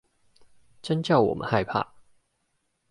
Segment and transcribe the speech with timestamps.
[0.81, 1.93] 真叫我們害怕